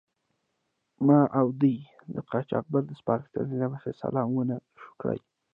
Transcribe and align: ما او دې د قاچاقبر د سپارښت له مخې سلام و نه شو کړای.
ما 1.05 1.19
او 1.39 1.47
دې 1.61 1.75
د 2.13 2.15
قاچاقبر 2.31 2.81
د 2.87 2.91
سپارښت 2.99 3.31
له 3.61 3.67
مخې 3.73 3.91
سلام 4.01 4.29
و 4.33 4.41
نه 4.49 4.57
شو 4.81 4.89
کړای. 5.01 5.19